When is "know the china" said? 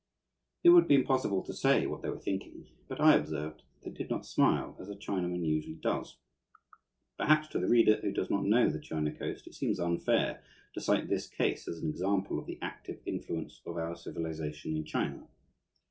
8.45-9.13